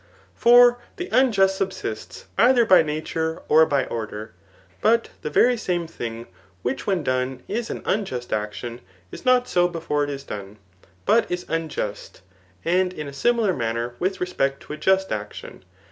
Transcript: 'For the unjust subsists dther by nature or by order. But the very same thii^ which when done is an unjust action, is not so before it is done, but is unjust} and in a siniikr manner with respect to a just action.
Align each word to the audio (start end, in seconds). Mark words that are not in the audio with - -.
'For 0.45 0.79
the 0.95 1.09
unjust 1.11 1.59
subsists 1.59 2.25
dther 2.35 2.67
by 2.67 2.81
nature 2.81 3.43
or 3.47 3.67
by 3.67 3.85
order. 3.85 4.33
But 4.81 5.09
the 5.21 5.29
very 5.29 5.55
same 5.57 5.85
thii^ 5.85 6.25
which 6.63 6.87
when 6.87 7.03
done 7.03 7.43
is 7.47 7.69
an 7.69 7.83
unjust 7.85 8.33
action, 8.33 8.81
is 9.11 9.25
not 9.25 9.47
so 9.47 9.67
before 9.67 10.03
it 10.03 10.09
is 10.09 10.23
done, 10.23 10.57
but 11.05 11.29
is 11.29 11.45
unjust} 11.47 12.21
and 12.65 12.91
in 12.93 13.07
a 13.07 13.11
siniikr 13.11 13.55
manner 13.55 13.93
with 13.99 14.19
respect 14.19 14.63
to 14.63 14.73
a 14.73 14.77
just 14.77 15.11
action. 15.11 15.63